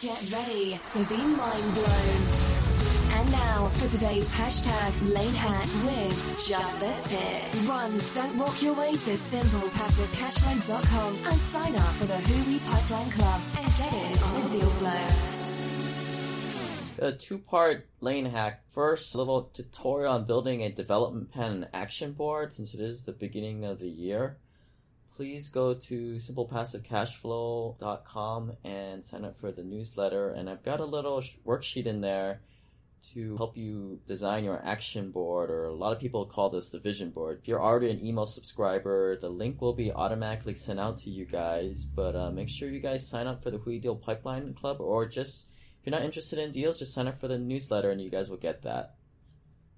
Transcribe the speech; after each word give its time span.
Get 0.00 0.30
ready 0.30 0.78
to 0.78 0.98
be 1.08 1.16
mind 1.16 1.74
blown. 1.74 2.22
And 3.18 3.32
now 3.32 3.66
for 3.66 3.88
today's 3.90 4.32
hashtag 4.32 5.12
lane 5.12 5.34
hack 5.34 5.66
with 5.82 6.38
just 6.46 6.78
the 6.78 6.86
tip. 6.86 7.42
Run, 7.68 7.90
don't 8.14 8.38
walk 8.38 8.62
your 8.62 8.78
way 8.78 8.92
to 8.92 9.10
simplepassivecashflow.com 9.18 11.16
and 11.26 11.34
sign 11.34 11.74
up 11.74 11.90
for 11.98 12.04
the 12.04 12.14
Hui 12.14 12.60
Pipeline 12.70 13.10
Club 13.10 13.42
and 13.58 13.66
get 13.76 13.92
in 13.92 14.22
on 14.22 14.40
the 14.40 14.48
deal 14.48 14.70
flow. 14.78 15.02
A 17.08 17.10
two-part 17.10 17.88
lane 18.00 18.26
hack. 18.26 18.62
First, 18.68 19.16
a 19.16 19.18
little 19.18 19.50
tutorial 19.52 20.12
on 20.12 20.26
building 20.26 20.62
a 20.62 20.70
development 20.70 21.32
pen 21.32 21.52
and 21.52 21.68
action 21.74 22.12
board 22.12 22.52
since 22.52 22.72
it 22.72 22.78
is 22.78 23.02
the 23.02 23.10
beginning 23.10 23.64
of 23.64 23.80
the 23.80 23.90
year 23.90 24.36
please 25.18 25.48
go 25.48 25.74
to 25.74 26.14
simplepassivecashflow.com 26.14 28.52
and 28.62 29.04
sign 29.04 29.24
up 29.24 29.36
for 29.36 29.50
the 29.50 29.64
newsletter. 29.64 30.30
And 30.30 30.48
I've 30.48 30.62
got 30.62 30.78
a 30.78 30.84
little 30.84 31.20
worksheet 31.44 31.86
in 31.86 32.02
there 32.02 32.42
to 33.14 33.36
help 33.36 33.56
you 33.56 33.98
design 34.06 34.44
your 34.44 34.64
action 34.64 35.10
board, 35.10 35.50
or 35.50 35.64
a 35.64 35.74
lot 35.74 35.92
of 35.92 35.98
people 35.98 36.24
call 36.24 36.50
this 36.50 36.70
the 36.70 36.78
vision 36.78 37.10
board. 37.10 37.40
If 37.42 37.48
you're 37.48 37.60
already 37.60 37.90
an 37.90 38.06
email 38.06 38.26
subscriber, 38.26 39.16
the 39.16 39.28
link 39.28 39.60
will 39.60 39.72
be 39.72 39.90
automatically 39.90 40.54
sent 40.54 40.78
out 40.78 40.98
to 40.98 41.10
you 41.10 41.24
guys. 41.24 41.84
But 41.84 42.14
uh, 42.14 42.30
make 42.30 42.48
sure 42.48 42.70
you 42.70 42.78
guys 42.78 43.10
sign 43.10 43.26
up 43.26 43.42
for 43.42 43.50
the 43.50 43.58
Hui 43.58 43.80
Deal 43.80 43.96
Pipeline 43.96 44.54
Club, 44.54 44.80
or 44.80 45.04
just 45.04 45.50
if 45.80 45.86
you're 45.86 45.96
not 45.96 46.04
interested 46.04 46.38
in 46.38 46.52
deals, 46.52 46.78
just 46.78 46.94
sign 46.94 47.08
up 47.08 47.18
for 47.18 47.26
the 47.26 47.40
newsletter 47.40 47.90
and 47.90 48.00
you 48.00 48.08
guys 48.08 48.30
will 48.30 48.36
get 48.36 48.62
that. 48.62 48.94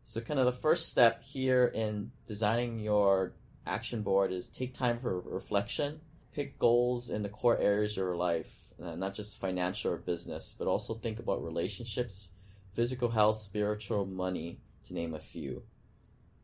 So, 0.05 0.21
kind 0.21 0.39
of 0.39 0.45
the 0.45 0.53
first 0.53 0.91
step 0.91 1.23
here 1.23 1.65
in 1.67 2.13
designing 2.27 2.79
your 2.79 3.33
action 3.67 4.03
board 4.03 4.33
is 4.33 4.49
take 4.49 4.75
time 4.75 4.99
for 4.99 5.21
reflection. 5.21 6.01
Pick 6.33 6.59
goals 6.59 7.11
in 7.11 7.23
the 7.23 7.29
core 7.29 7.59
areas 7.59 7.93
of 7.93 8.03
your 8.03 8.17
life, 8.17 8.73
uh, 8.83 8.95
not 8.95 9.15
just 9.15 9.41
financial 9.41 9.93
or 9.93 9.97
business, 9.97 10.55
but 10.57 10.69
also 10.69 10.95
think 10.95 11.19
about 11.19 11.43
relationships, 11.45 12.33
physical 12.75 13.09
health, 13.09 13.37
spiritual, 13.37 14.07
money, 14.07 14.61
to 14.85 14.95
name 14.95 15.15
a 15.15 15.19
few. 15.19 15.65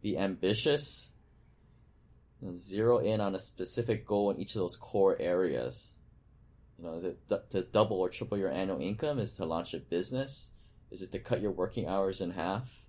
Be 0.02 0.18
ambitious. 0.18 1.12
zero 2.54 2.98
in 2.98 3.20
on 3.20 3.34
a 3.34 3.38
specific 3.38 4.04
goal 4.06 4.30
in 4.30 4.40
each 4.40 4.54
of 4.54 4.60
those 4.60 4.76
core 4.76 5.16
areas. 5.18 5.94
You 6.78 6.84
know, 6.84 7.38
to 7.50 7.62
double 7.62 7.98
or 8.00 8.08
triple 8.08 8.36
your 8.38 8.50
annual 8.50 8.80
income 8.80 9.18
is 9.18 9.32
to 9.34 9.46
launch 9.46 9.72
a 9.72 9.78
business. 9.78 10.52
Is 10.90 11.00
it 11.00 11.12
to 11.12 11.18
cut 11.18 11.40
your 11.40 11.52
working 11.52 11.86
hours 11.86 12.20
in 12.20 12.32
half? 12.32 12.82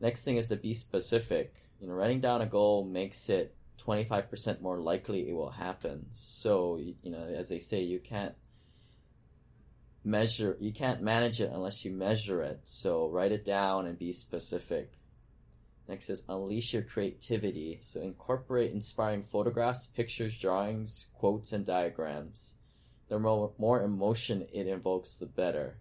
Next 0.00 0.24
thing 0.24 0.36
is 0.36 0.48
to 0.48 0.56
be 0.56 0.74
specific 0.74 1.54
you 1.80 1.88
know, 1.88 1.94
writing 1.94 2.20
down 2.20 2.40
a 2.40 2.46
goal 2.46 2.84
makes 2.84 3.28
it 3.28 3.54
25% 3.86 4.60
more 4.60 4.78
likely 4.78 5.28
it 5.28 5.34
will 5.34 5.50
happen. 5.50 6.06
So, 6.12 6.78
you 6.78 7.10
know, 7.10 7.24
as 7.24 7.48
they 7.48 7.58
say, 7.58 7.82
you 7.82 7.98
can't 7.98 8.34
measure, 10.04 10.56
you 10.60 10.72
can't 10.72 11.02
manage 11.02 11.40
it 11.40 11.50
unless 11.52 11.84
you 11.84 11.92
measure 11.92 12.42
it. 12.42 12.60
So 12.64 13.08
write 13.08 13.32
it 13.32 13.44
down 13.44 13.86
and 13.86 13.98
be 13.98 14.12
specific. 14.12 14.92
Next 15.88 16.10
is 16.10 16.24
unleash 16.28 16.72
your 16.74 16.82
creativity. 16.82 17.78
So 17.80 18.00
incorporate 18.00 18.72
inspiring 18.72 19.22
photographs, 19.22 19.86
pictures, 19.86 20.38
drawings, 20.38 21.08
quotes, 21.14 21.52
and 21.52 21.64
diagrams. 21.64 22.56
The 23.08 23.18
more, 23.20 23.52
more 23.58 23.82
emotion 23.82 24.46
it 24.52 24.66
invokes, 24.66 25.18
the 25.18 25.26
better. 25.26 25.76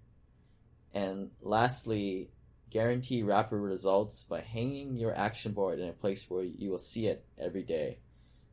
And 0.94 1.32
lastly, 1.42 2.30
guarantee 2.70 3.24
rapid 3.24 3.58
results 3.58 4.24
by 4.24 4.42
hanging 4.42 4.96
your 4.96 5.16
action 5.16 5.54
board 5.54 5.80
in 5.80 5.88
a 5.88 5.94
place 5.94 6.30
where 6.30 6.44
you 6.44 6.72
will 6.72 6.80
see 6.80 7.08
it 7.08 7.26
every 7.38 7.64
day. 7.64 8.00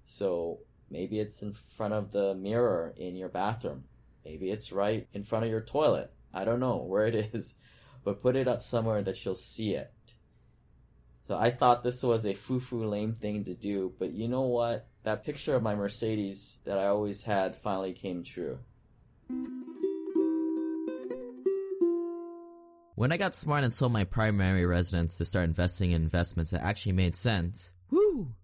So 0.05 0.61
maybe 0.91 1.19
it's 1.19 1.43
in 1.43 1.53
front 1.53 1.95
of 1.95 2.13
the 2.13 2.35
mirror 2.35 2.95
in 2.97 3.17
your 3.17 3.29
bathroom. 3.29 3.85
Maybe 4.25 4.51
it's 4.51 4.73
right 4.73 5.07
in 5.13 5.23
front 5.25 5.45
of 5.45 5.51
your 5.51 5.61
toilet. 5.61 6.13
I 6.33 6.45
don't 6.45 6.61
know 6.61 6.79
where 6.79 7.07
it 7.07 7.15
is, 7.35 7.57
but 8.05 8.23
put 8.23 8.37
it 8.37 8.49
up 8.49 8.63
somewhere 8.63 9.03
that 9.03 9.25
you'll 9.25 9.35
see 9.35 9.75
it. 9.75 9.93
So 11.29 11.37
I 11.37 11.51
thought 11.51 11.83
this 11.83 12.03
was 12.03 12.27
a 12.27 12.35
foo-foo 12.35 12.85
lame 12.85 13.15
thing 13.15 13.45
to 13.45 13.55
do, 13.55 13.95
but 13.99 14.13
you 14.13 14.29
know 14.29 14.43
what? 14.43 14.89
That 15.05 15.25
picture 15.25 15.55
of 15.55 15.63
my 15.63 15.75
Mercedes 15.75 16.59
that 16.65 16.79
I 16.79 16.87
always 16.87 17.25
had 17.25 17.57
finally 17.57 17.93
came 17.93 18.25
true. 18.25 18.59
When 23.03 23.11
I 23.11 23.17
got 23.17 23.35
smart 23.35 23.65
and 23.65 23.75
sold 23.75 23.91
my 23.91 24.05
primary 24.05 24.65
residence 24.65 25.19
to 25.19 25.25
start 25.25 25.47
investing 25.47 25.91
in 25.91 26.03
investments 26.03 26.53
that 26.53 26.63
actually 26.63 26.93
made 26.93 27.17
sense, 27.17 27.75
woo! 27.91 28.37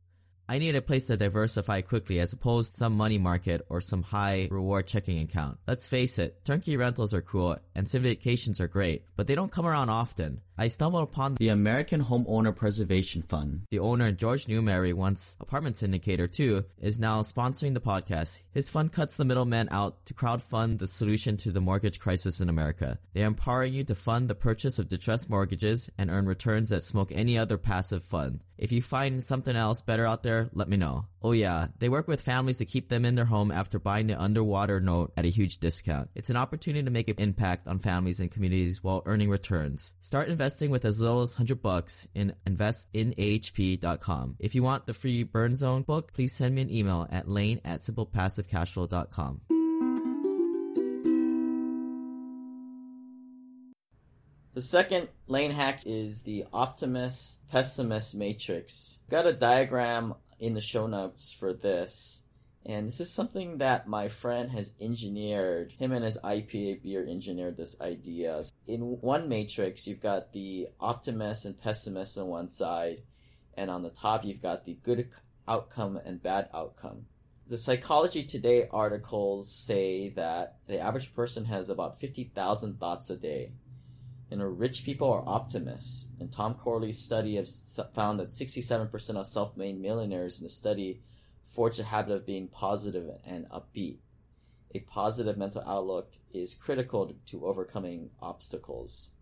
I 0.49 0.59
needed 0.59 0.75
a 0.79 0.83
place 0.83 1.07
to 1.07 1.17
diversify 1.17 1.83
quickly 1.83 2.19
as 2.19 2.33
opposed 2.33 2.73
to 2.73 2.79
some 2.79 2.97
money 2.97 3.19
market 3.19 3.65
or 3.69 3.81
some 3.81 4.03
high 4.03 4.49
reward 4.51 4.89
checking 4.89 5.21
account. 5.23 5.59
Let's 5.69 5.87
face 5.87 6.19
it, 6.19 6.45
turnkey 6.45 6.77
rentals 6.77 7.15
are 7.15 7.23
cool 7.23 7.57
and 7.77 7.87
syndications 7.87 8.61
are 8.61 8.67
great, 8.67 9.05
but 9.15 9.29
they 9.29 9.37
don't 9.37 9.53
come 9.53 9.65
around 9.65 9.91
often. 9.91 10.41
I 10.61 10.67
stumbled 10.67 11.05
upon 11.05 11.37
the 11.37 11.51
American 11.51 12.01
Homeowner 12.01 12.55
Preservation 12.55 13.23
Fund. 13.23 13.63
The 13.71 13.79
owner, 13.79 14.11
George 14.11 14.49
Newbery, 14.49 14.93
once 14.93 15.37
apartment 15.41 15.77
syndicator 15.77 16.29
too, 16.29 16.65
is 16.81 16.99
now 16.99 17.21
sponsoring 17.21 17.75
the 17.75 17.81
podcast. 17.81 18.43
His 18.51 18.69
fund 18.69 18.91
cuts 18.91 19.17
the 19.17 19.25
middleman 19.25 19.69
out 19.71 20.05
to 20.07 20.15
crowdfund 20.15 20.79
the 20.79 20.89
solution 20.89 21.37
to 21.37 21.53
the 21.53 21.61
mortgage 21.61 22.01
crisis 22.01 22.41
in 22.41 22.49
America. 22.49 22.99
They 23.13 23.23
are 23.23 23.29
empowering 23.29 23.73
you 23.73 23.85
to 23.85 23.95
fund 23.95 24.27
the 24.27 24.35
purchase 24.35 24.81
of 24.81 24.89
distressed 24.89 25.31
mortgages 25.31 25.91
and 25.97 26.11
earn 26.11 26.27
returns 26.27 26.71
that 26.71 26.83
smoke 26.83 27.13
any 27.15 27.39
other 27.39 27.57
passive 27.57 28.03
fund. 28.03 28.43
If 28.59 28.73
you 28.73 28.83
find 28.83 29.23
something 29.23 29.55
else 29.55 29.81
better 29.81 30.05
out 30.05 30.25
there, 30.25 30.51
let 30.53 30.69
me 30.69 30.77
know. 30.77 31.07
Oh 31.21 31.33
yeah, 31.33 31.67
they 31.81 31.89
work 31.89 32.07
with 32.07 32.23
families 32.23 32.59
to 32.59 32.65
keep 32.65 32.89
them 32.89 33.05
in 33.05 33.17
their 33.17 33.25
home 33.25 33.51
after 33.51 33.81
buying 33.81 34.07
the 34.07 34.21
underwater 34.21 34.81
note 34.81 35.13
at 35.17 35.25
a 35.25 35.29
huge 35.29 35.59
discount. 35.59 36.11
It's 36.15 36.31
an 36.31 36.37
opportunity 36.37 36.85
to 36.85 36.91
make 36.91 37.09
an 37.09 37.17
impact 37.19 37.67
on 37.67 37.81
families 37.81 38.21
and 38.21 38.31
communities 38.31 38.85
while 38.85 39.03
earning 39.05 39.29
returns. 39.29 39.95
Start 40.01 40.29
investing 40.29 40.71
with 40.71 40.85
as 40.85 41.01
little 41.01 41.23
as 41.23 41.37
100 41.37 41.61
bucks 41.61 42.09
in 42.15 42.35
investinahp.com. 42.47 44.37
If 44.39 44.55
you 44.55 44.63
want 44.63 44.87
the 44.87 44.95
free 44.95 45.25
Burn 45.25 45.57
Zone 45.57 45.83
book, 45.83 46.13
please 46.13 46.33
send 46.33 46.55
me 46.55 46.63
an 46.63 46.73
email 46.73 47.09
at 47.11 47.29
lane 47.29 47.61
at 47.65 47.81
simplepassivecashflow.com. 47.81 49.41
The 54.55 54.63
second 54.63 55.09
lane 55.29 55.53
hack 55.53 55.83
is 55.87 56.23
the 56.23 56.45
optimist 56.53 57.49
pessimist 57.49 58.17
matrix. 58.17 59.03
Got 59.09 59.27
a 59.27 59.33
diagram 59.33 60.15
in 60.39 60.55
the 60.55 60.61
show 60.61 60.87
notes 60.87 61.33
for 61.33 61.53
this. 61.53 62.25
And 62.67 62.87
this 62.87 63.01
is 63.01 63.11
something 63.11 63.59
that 63.59 63.89
my 63.89 64.09
friend 64.09 64.51
has 64.51 64.75
engineered. 64.81 65.73
Him 65.73 65.93
and 65.93 66.05
his 66.05 66.19
IPA 66.23 66.83
beer 66.83 67.07
engineered 67.07 67.57
this 67.57 67.81
idea. 67.81 68.43
In 68.67 69.01
one 69.01 69.29
matrix, 69.29 69.87
you've 69.87 70.03
got 70.03 70.33
the 70.33 70.69
optimist 70.79 71.47
and 71.47 71.59
pessimist 71.59 72.19
on 72.19 72.27
one 72.27 72.49
side, 72.49 73.03
and 73.55 73.71
on 73.71 73.83
the 73.83 73.91
top, 73.91 74.25
you've 74.25 74.43
got 74.43 74.65
the 74.65 74.75
good 74.83 75.09
outcome 75.47 75.99
and 76.05 76.23
bad 76.23 76.49
outcome. 76.53 77.07
The 77.47 77.57
Psychology 77.57 78.25
Today 78.25 78.69
articles 78.71 79.51
say 79.51 80.11
that 80.11 80.59
the 80.67 80.79
average 80.79 81.15
person 81.15 81.47
has 81.47 81.71
about 81.71 81.99
50,000 81.99 82.79
thoughts 82.79 83.09
a 83.09 83.17
day. 83.17 83.53
You 84.31 84.37
know, 84.37 84.45
rich 84.45 84.85
people 84.85 85.11
are 85.11 85.27
optimists. 85.27 86.11
And 86.21 86.31
Tom 86.31 86.55
Corley's 86.55 86.99
study 86.99 87.37
has 87.37 87.81
found 87.95 88.21
that 88.21 88.29
67% 88.29 89.17
of 89.17 89.27
self-made 89.27 89.81
millionaires 89.81 90.39
in 90.39 90.45
the 90.45 90.51
study 90.51 91.01
forge 91.45 91.79
a 91.79 91.85
habit 91.85 92.13
of 92.13 92.27
being 92.27 92.49
positive 92.49 93.11
and 93.27 93.49
upbeat. 93.49 93.99
A 94.75 94.81
positive 94.81 95.39
mental 95.39 95.63
outlook 95.67 96.13
is 96.33 96.55
critical 96.55 97.15
to 97.27 97.47
overcoming 97.47 98.11
obstacles. 98.21 99.13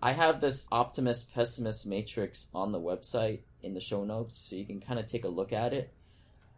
I 0.00 0.12
have 0.12 0.40
this 0.40 0.66
optimist 0.72 1.34
pessimist 1.34 1.86
matrix 1.86 2.50
on 2.54 2.72
the 2.72 2.80
website 2.80 3.40
in 3.62 3.74
the 3.74 3.80
show 3.80 4.04
notes, 4.04 4.36
so 4.36 4.56
you 4.56 4.64
can 4.64 4.80
kind 4.80 4.98
of 4.98 5.06
take 5.06 5.24
a 5.24 5.28
look 5.28 5.52
at 5.52 5.72
it. 5.72 5.92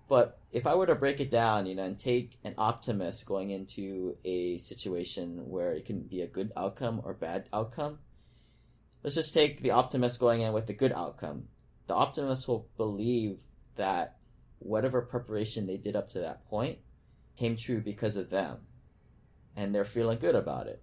But 0.09 0.39
if 0.53 0.66
I 0.66 0.77
were 0.77 0.87
to 0.87 0.95
break 0.95 1.21
it 1.21 1.31
down, 1.31 1.66
you 1.66 1.75
know, 1.75 1.84
and 1.84 1.99
take 1.99 2.39
an 2.45 2.55
optimist 2.56 3.27
going 3.27 3.50
into 3.50 4.16
a 4.25 4.59
situation 4.59 5.49
where 5.49 5.72
it 5.72 5.84
can 5.84 6.03
be 6.03 6.22
a 6.22 6.28
good 6.28 6.53
outcome 6.56 7.01
or 7.04 7.13
bad 7.13 7.48
outcome, 7.53 7.98
let's 9.06 9.14
just 9.14 9.34
take 9.34 9.60
the 9.60 9.70
optimist 9.70 10.18
going 10.18 10.41
in 10.41 10.53
with 10.53 10.66
the 10.66 10.72
good 10.72 10.92
outcome. 10.92 11.44
The 11.86 11.94
optimist 11.94 12.48
will 12.48 12.66
believe 12.76 13.41
that 13.76 14.16
whatever 14.58 15.00
preparation 15.00 15.68
they 15.68 15.76
did 15.76 15.94
up 15.94 16.08
to 16.08 16.18
that 16.18 16.44
point 16.48 16.78
came 17.38 17.54
true 17.54 17.80
because 17.80 18.16
of 18.16 18.30
them. 18.30 18.62
And 19.54 19.72
they're 19.72 19.84
feeling 19.84 20.18
good 20.18 20.34
about 20.34 20.66
it. 20.66 20.82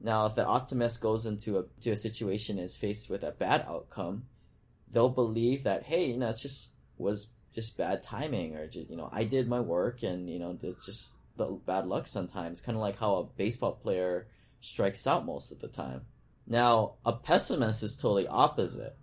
Now, 0.00 0.24
if 0.24 0.34
the 0.34 0.46
optimist 0.46 1.02
goes 1.02 1.26
into 1.26 1.58
a, 1.58 1.64
to 1.82 1.90
a 1.90 1.96
situation 1.96 2.56
and 2.56 2.64
is 2.64 2.78
faced 2.78 3.10
with 3.10 3.22
a 3.22 3.32
bad 3.32 3.66
outcome, 3.68 4.24
they'll 4.90 5.10
believe 5.10 5.64
that, 5.64 5.82
hey, 5.82 6.06
you 6.06 6.16
know, 6.16 6.30
it 6.30 6.38
just 6.38 6.72
was 6.96 7.28
just 7.54 7.76
bad 7.76 8.02
timing 8.02 8.56
or 8.56 8.66
just 8.66 8.88
you 8.90 8.96
know 8.96 9.08
I 9.12 9.24
did 9.24 9.48
my 9.48 9.60
work 9.60 10.02
and 10.02 10.28
you 10.28 10.38
know 10.38 10.58
it's 10.62 10.84
just 10.84 11.16
the 11.36 11.46
bad 11.66 11.86
luck 11.86 12.06
sometimes 12.06 12.60
kind 12.60 12.76
of 12.76 12.82
like 12.82 12.98
how 12.98 13.16
a 13.16 13.24
baseball 13.24 13.72
player 13.72 14.26
strikes 14.60 15.06
out 15.06 15.24
most 15.24 15.52
of 15.52 15.60
the 15.60 15.68
time 15.68 16.02
now 16.46 16.94
a 17.04 17.12
pessimist 17.12 17.82
is 17.82 17.96
totally 17.96 18.26
opposite 18.28 18.96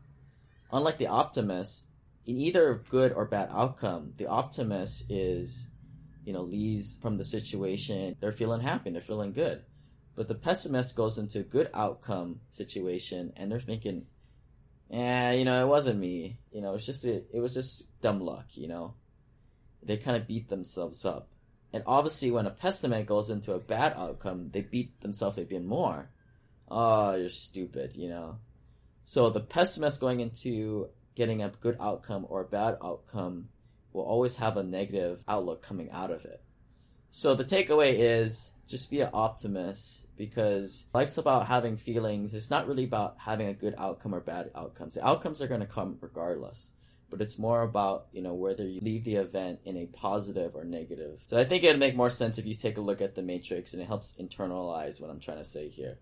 unlike 0.71 0.97
the 0.97 1.07
optimist 1.07 1.89
in 2.25 2.37
either 2.37 2.83
good 2.89 3.11
or 3.11 3.25
bad 3.25 3.49
outcome 3.51 4.13
the 4.17 4.27
optimist 4.27 5.05
is 5.09 5.71
you 6.25 6.33
know 6.33 6.41
leaves 6.41 6.97
from 7.01 7.17
the 7.17 7.23
situation 7.23 8.15
they're 8.19 8.31
feeling 8.31 8.61
happy 8.61 8.89
they're 8.89 9.01
feeling 9.01 9.33
good 9.33 9.63
But 10.15 10.27
the 10.27 10.35
pessimist 10.35 10.95
goes 10.95 11.17
into 11.17 11.39
a 11.39 11.43
good 11.43 11.69
outcome 11.73 12.41
situation 12.49 13.33
and 13.35 13.51
they're 13.51 13.59
thinking, 13.59 14.05
eh, 14.91 15.31
you 15.33 15.45
know, 15.45 15.63
it 15.63 15.67
wasn't 15.67 15.99
me. 15.99 16.37
You 16.51 16.61
know, 16.61 16.75
it's 16.75 16.85
just 16.85 17.05
it, 17.05 17.27
it 17.33 17.39
was 17.39 17.53
just 17.53 17.99
dumb 18.01 18.19
luck. 18.19 18.55
You 18.55 18.67
know, 18.67 18.93
they 19.81 19.97
kind 19.97 20.15
of 20.15 20.27
beat 20.27 20.49
themselves 20.49 21.05
up. 21.05 21.29
And 21.71 21.83
obviously, 21.87 22.29
when 22.29 22.45
a 22.45 22.51
pessimist 22.51 23.07
goes 23.07 23.29
into 23.31 23.53
a 23.53 23.59
bad 23.59 23.93
outcome, 23.97 24.49
they 24.51 24.61
beat 24.61 25.01
themselves 25.01 25.39
even 25.39 25.65
more. 25.65 26.11
Oh, 26.75 27.15
you're 27.15 27.29
stupid. 27.29 27.95
You 27.95 28.09
know. 28.09 28.37
So 29.03 29.29
the 29.29 29.41
pessimist 29.41 30.01
going 30.01 30.21
into 30.21 30.89
getting 31.15 31.43
a 31.43 31.49
good 31.49 31.77
outcome 31.79 32.25
or 32.29 32.41
a 32.41 32.45
bad 32.45 32.77
outcome 32.83 33.49
will 33.91 34.03
always 34.03 34.37
have 34.37 34.57
a 34.57 34.63
negative 34.63 35.23
outlook 35.27 35.61
coming 35.61 35.91
out 35.91 36.11
of 36.11 36.25
it. 36.25 36.41
So 37.15 37.35
the 37.35 37.43
takeaway 37.43 37.93
is 37.95 38.53
just 38.67 38.89
be 38.89 39.01
an 39.01 39.11
optimist 39.13 40.07
because 40.17 40.89
life's 40.95 41.19
about 41.19 41.47
having 41.47 41.77
feelings. 41.77 42.33
It's 42.33 42.49
not 42.49 42.67
really 42.67 42.85
about 42.85 43.17
having 43.19 43.49
a 43.49 43.53
good 43.53 43.75
outcome 43.77 44.15
or 44.15 44.19
bad 44.19 44.49
outcomes. 44.55 44.95
The 44.95 45.07
outcomes 45.07 45.39
are 45.39 45.47
going 45.47 45.59
to 45.59 45.67
come 45.67 45.99
regardless, 46.01 46.71
but 47.11 47.21
it's 47.21 47.37
more 47.37 47.61
about, 47.61 48.07
you 48.13 48.23
know, 48.23 48.33
whether 48.33 48.67
you 48.67 48.79
leave 48.81 49.03
the 49.03 49.17
event 49.17 49.59
in 49.63 49.77
a 49.77 49.85
positive 49.85 50.55
or 50.55 50.63
negative. 50.63 51.21
So 51.27 51.37
I 51.37 51.43
think 51.43 51.63
it'd 51.63 51.79
make 51.79 51.95
more 51.95 52.09
sense 52.09 52.39
if 52.39 52.47
you 52.47 52.55
take 52.55 52.79
a 52.79 52.81
look 52.81 52.99
at 52.99 53.13
the 53.13 53.21
matrix 53.21 53.73
and 53.73 53.83
it 53.83 53.85
helps 53.85 54.17
internalize 54.19 54.99
what 54.99 55.11
I'm 55.11 55.19
trying 55.19 55.37
to 55.37 55.43
say 55.43 55.69
here. 55.69 55.99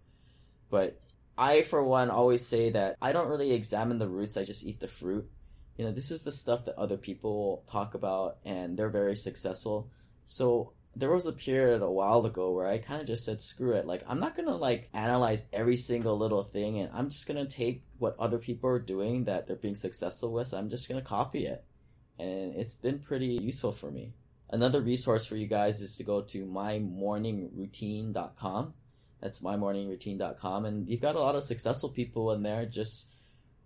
But 0.72 1.00
I, 1.38 1.62
for 1.62 1.84
one, 1.84 2.10
always 2.10 2.48
say 2.48 2.72
that 2.72 2.96
I 3.02 3.12
don't 3.12 3.30
really 3.30 3.52
examine 3.52 4.00
the 4.00 4.08
roots, 4.08 4.38
I 4.38 4.44
just 4.44 4.66
eat 4.66 4.80
the 4.80 4.88
fruit. 4.88 5.30
You 5.78 5.86
know, 5.86 5.92
this 5.92 6.10
is 6.10 6.24
the 6.24 6.32
stuff 6.32 6.66
that 6.66 6.78
other 6.78 6.98
people 6.98 7.64
talk 7.70 7.94
about 7.94 8.38
and 8.46 8.76
they're 8.78 8.90
very 8.90 9.16
successful. 9.16 9.92
So 10.26 10.74
there 10.96 11.12
was 11.12 11.26
a 11.26 11.34
period 11.34 11.82
a 11.82 11.90
while 11.90 12.24
ago 12.26 12.52
where 12.52 12.68
I 12.68 12.78
kind 12.78 13.02
of 13.02 13.08
just 13.08 13.26
said, 13.26 13.42
screw 13.42 13.74
it. 13.74 13.88
Like, 13.88 14.04
I'm 14.08 14.20
not 14.20 14.36
going 14.36 14.48
to 14.48 14.56
like 14.56 14.90
analyze 14.94 15.48
every 15.54 15.78
single 15.78 16.18
little 16.18 16.44
thing 16.44 16.80
and 16.80 16.90
I'm 16.94 17.10
just 17.10 17.28
going 17.28 17.46
to 17.46 17.56
take 17.56 17.84
what 17.98 18.16
other 18.20 18.38
people 18.38 18.70
are 18.70 18.80
doing 18.80 19.24
that 19.26 19.48
they're 19.48 19.56
being 19.56 19.76
successful 19.76 20.34
with. 20.34 20.54
I'm 20.54 20.70
just 20.70 20.90
going 20.90 21.02
to 21.02 21.08
copy 21.08 21.46
it. 21.46 21.64
And 22.20 22.54
it's 22.56 22.76
been 22.76 23.00
pretty 23.00 23.28
useful 23.28 23.72
for 23.72 23.90
me. 23.90 24.12
Another 24.50 24.82
resource 24.82 25.26
for 25.26 25.38
you 25.38 25.48
guys 25.48 25.82
is 25.82 25.96
to 25.96 26.04
go 26.04 26.22
to 26.22 26.46
mymorningroutine.com. 26.46 28.74
That's 29.22 29.42
mymorningroutine.com. 29.42 30.66
And 30.66 30.90
you've 30.90 31.02
got 31.02 31.16
a 31.16 31.22
lot 31.22 31.36
of 31.36 31.44
successful 31.44 31.90
people 31.90 32.32
in 32.32 32.42
there 32.42 32.66
just 32.66 33.10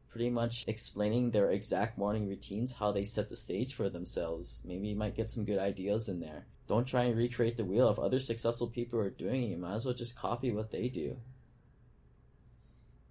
pretty 0.10 0.30
much 0.30 0.66
explaining 0.68 1.31
their 1.31 1.50
exact 1.50 1.98
morning 1.98 2.28
routines, 2.28 2.74
how 2.74 2.92
they 2.92 3.04
set 3.04 3.30
the 3.30 3.36
stage 3.36 3.74
for 3.74 3.90
themselves. 3.90 4.63
Maybe 4.66 4.90
you 4.90 4.96
might 4.96 5.16
get 5.16 5.31
some 5.31 5.46
good 5.46 5.60
ideas 5.60 6.07
in 6.07 6.19
there 6.19 6.46
don't 6.68 6.88
try 6.88 7.04
and 7.04 7.18
recreate 7.18 7.57
the 7.57 7.66
wheel. 7.66 7.90
If 7.90 8.00
other 8.00 8.19
successful 8.19 8.68
people 8.68 9.00
are 9.00 9.10
doing 9.10 9.44
it, 9.44 9.50
you 9.50 9.57
might 9.57 9.75
as 9.75 9.86
well 9.86 9.94
just 9.94 10.18
copy 10.18 10.52
what 10.52 10.72
they 10.72 10.90
do. 10.90 11.18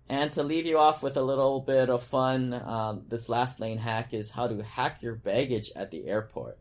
And 0.09 0.33
to 0.33 0.43
leave 0.43 0.67
you 0.67 0.79
off 0.79 1.03
with 1.03 1.17
a 1.17 1.23
little 1.23 1.61
bit 1.61 1.89
of 1.89 2.03
fun, 2.03 2.53
um, 2.53 3.05
this 3.09 3.29
last 3.29 3.61
lane 3.61 3.79
hack 3.79 4.13
is 4.13 4.31
how 4.31 4.49
to 4.49 4.63
hack 4.63 5.03
your 5.03 5.15
baggage 5.15 5.71
at 5.75 5.91
the 5.91 6.07
airport. 6.07 6.59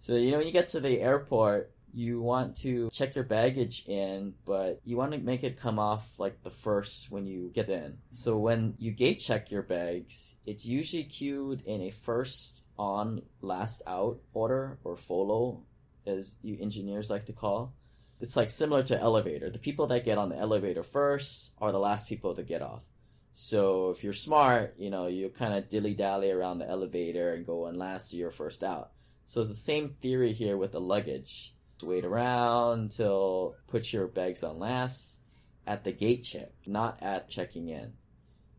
So, 0.00 0.16
you 0.16 0.30
know, 0.30 0.38
when 0.38 0.46
you 0.46 0.52
get 0.52 0.68
to 0.70 0.80
the 0.80 1.00
airport, 1.00 1.72
you 1.92 2.20
want 2.20 2.56
to 2.58 2.90
check 2.90 3.14
your 3.14 3.24
baggage 3.24 3.86
in, 3.86 4.34
but 4.44 4.80
you 4.84 4.96
want 4.96 5.12
to 5.12 5.18
make 5.18 5.44
it 5.44 5.60
come 5.60 5.78
off 5.78 6.18
like 6.18 6.42
the 6.42 6.50
first 6.50 7.10
when 7.10 7.26
you 7.26 7.50
get 7.54 7.70
in. 7.70 7.98
So 8.10 8.38
when 8.38 8.74
you 8.78 8.90
gate 8.92 9.18
check 9.18 9.50
your 9.50 9.62
bags, 9.62 10.36
it's 10.46 10.66
usually 10.66 11.04
queued 11.04 11.62
in 11.62 11.82
a 11.82 11.90
first 11.90 12.64
on, 12.78 13.22
last 13.40 13.82
out 13.86 14.18
order 14.32 14.78
or 14.84 14.96
FOLO 14.96 15.64
as 16.06 16.36
you 16.42 16.56
engineers 16.60 17.10
like 17.10 17.26
to 17.26 17.32
call. 17.32 17.74
It's 18.20 18.36
like 18.36 18.50
similar 18.50 18.82
to 18.84 19.00
elevator. 19.00 19.50
The 19.50 19.58
people 19.58 19.86
that 19.88 20.04
get 20.04 20.18
on 20.18 20.28
the 20.28 20.38
elevator 20.38 20.82
first 20.82 21.52
are 21.58 21.72
the 21.72 21.78
last 21.78 22.08
people 22.08 22.34
to 22.34 22.42
get 22.42 22.62
off. 22.62 22.88
So 23.32 23.90
if 23.90 24.02
you're 24.02 24.12
smart, 24.12 24.74
you 24.78 24.90
know, 24.90 25.06
you 25.06 25.28
kind 25.28 25.54
of 25.54 25.68
dilly 25.68 25.94
dally 25.94 26.30
around 26.32 26.58
the 26.58 26.68
elevator 26.68 27.34
and 27.34 27.46
go 27.46 27.66
on 27.66 27.78
last, 27.78 28.10
so 28.10 28.16
you're 28.16 28.32
first 28.32 28.64
out. 28.64 28.90
So 29.26 29.44
the 29.44 29.54
same 29.54 29.90
theory 30.00 30.32
here 30.32 30.56
with 30.56 30.72
the 30.72 30.80
luggage. 30.80 31.54
Wait 31.82 32.04
around 32.04 32.80
until 32.80 33.54
put 33.68 33.92
your 33.92 34.06
bags 34.06 34.42
on 34.42 34.58
last 34.58 35.20
at 35.66 35.84
the 35.84 35.92
gate 35.92 36.24
check, 36.24 36.50
not 36.66 36.98
at 37.02 37.28
checking 37.28 37.68
in. 37.68 37.92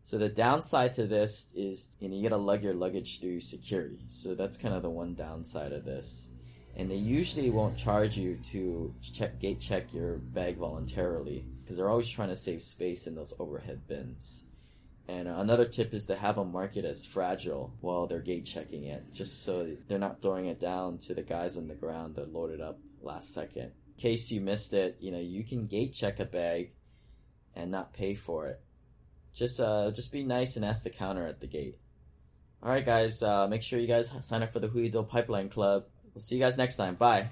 So 0.02 0.18
the 0.18 0.28
downside 0.28 0.94
to 0.94 1.06
this 1.06 1.52
is 1.54 1.96
you 2.00 2.22
gotta 2.22 2.40
lug 2.40 2.62
your 2.62 2.74
luggage 2.74 3.20
through 3.20 3.40
security. 3.40 4.00
So 4.06 4.34
that's 4.34 4.56
kind 4.56 4.74
of 4.74 4.82
the 4.82 4.90
one 4.90 5.14
downside 5.14 5.72
of 5.72 5.84
this 5.84 6.30
and 6.76 6.90
they 6.90 6.96
usually 6.96 7.50
won't 7.50 7.76
charge 7.76 8.16
you 8.16 8.36
to 8.36 8.94
check 9.02 9.38
gate 9.40 9.60
check 9.60 9.92
your 9.92 10.16
bag 10.16 10.56
voluntarily 10.56 11.44
because 11.60 11.76
they're 11.76 11.90
always 11.90 12.08
trying 12.08 12.28
to 12.28 12.36
save 12.36 12.62
space 12.62 13.06
in 13.06 13.14
those 13.14 13.34
overhead 13.38 13.86
bins. 13.86 14.46
And 15.10 15.26
another 15.26 15.64
tip 15.64 15.92
is 15.92 16.06
to 16.06 16.14
have 16.14 16.36
them 16.36 16.52
mark 16.52 16.76
it 16.76 16.84
as 16.84 17.04
fragile 17.04 17.74
while 17.80 18.06
they're 18.06 18.20
gate 18.20 18.44
checking 18.44 18.84
it, 18.84 19.12
just 19.12 19.44
so 19.44 19.76
they're 19.88 19.98
not 19.98 20.22
throwing 20.22 20.46
it 20.46 20.60
down 20.60 20.98
to 20.98 21.14
the 21.14 21.22
guys 21.22 21.56
on 21.56 21.66
the 21.66 21.74
ground 21.74 22.14
that 22.14 22.32
load 22.32 22.52
it 22.52 22.60
up 22.60 22.78
last 23.02 23.34
second. 23.34 23.72
In 23.96 24.02
case 24.02 24.30
you 24.30 24.40
missed 24.40 24.72
it, 24.72 24.98
you 25.00 25.10
know, 25.10 25.18
you 25.18 25.44
can 25.44 25.66
gate 25.66 25.94
check 25.94 26.20
a 26.20 26.24
bag 26.24 26.74
and 27.56 27.72
not 27.72 27.92
pay 27.92 28.14
for 28.14 28.46
it. 28.46 28.60
Just 29.34 29.58
uh 29.60 29.90
just 29.90 30.12
be 30.12 30.22
nice 30.22 30.56
and 30.56 30.64
ask 30.64 30.84
the 30.84 30.90
counter 30.90 31.26
at 31.26 31.40
the 31.40 31.48
gate. 31.48 31.78
Alright 32.62 32.84
guys, 32.84 33.22
uh, 33.22 33.48
make 33.48 33.62
sure 33.62 33.80
you 33.80 33.88
guys 33.88 34.14
sign 34.20 34.42
up 34.44 34.52
for 34.52 34.60
the 34.60 34.68
Hui 34.68 34.90
Deal 34.90 35.02
Pipeline 35.02 35.48
Club. 35.48 35.86
We'll 36.14 36.20
see 36.20 36.36
you 36.36 36.42
guys 36.42 36.56
next 36.56 36.76
time. 36.76 36.94
Bye. 36.94 37.28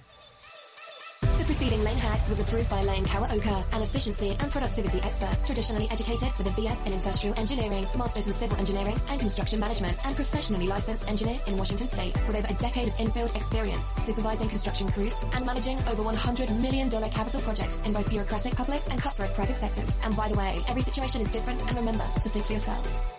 Preceding 1.49 1.83
Lane 1.83 1.97
Hack 1.97 2.29
was 2.29 2.41
approved 2.41 2.69
by 2.69 2.83
Lane 2.83 3.05
Kawaoka, 3.05 3.65
an 3.75 3.81
efficiency 3.81 4.37
and 4.39 4.53
productivity 4.53 5.00
expert, 5.00 5.35
traditionally 5.47 5.89
educated 5.91 6.29
with 6.37 6.47
a 6.47 6.50
BS 6.50 6.87
in 6.87 6.93
industrial 6.93 7.39
engineering, 7.41 7.87
masters 7.97 8.27
in 8.27 8.35
civil 8.35 8.59
engineering 8.59 8.95
and 9.09 9.19
construction 9.19 9.59
management, 9.59 9.97
and 10.05 10.15
professionally 10.15 10.67
licensed 10.67 11.09
engineer 11.09 11.41
in 11.47 11.56
Washington 11.56 11.89
State, 11.89 12.15
with 12.27 12.37
over 12.37 12.53
a 12.53 12.56
decade 12.59 12.89
of 12.89 13.00
in-field 13.00 13.35
experience 13.35 13.95
supervising 13.97 14.50
construction 14.50 14.89
crews 14.89 15.25
and 15.33 15.47
managing 15.47 15.79
over 15.89 16.03
$100 16.03 16.53
million 16.61 16.91
capital 16.91 17.41
projects 17.41 17.81
in 17.87 17.95
both 17.95 18.11
bureaucratic 18.11 18.55
public 18.55 18.83
and 18.91 19.03
corporate 19.03 19.33
private 19.33 19.56
sectors. 19.56 20.00
And 20.05 20.15
by 20.15 20.29
the 20.29 20.37
way, 20.37 20.61
every 20.69 20.83
situation 20.83 21.23
is 21.23 21.31
different, 21.31 21.62
and 21.62 21.79
remember 21.79 22.05
to 22.05 22.29
think 22.29 22.45
for 22.45 22.53
yourself. 22.53 23.18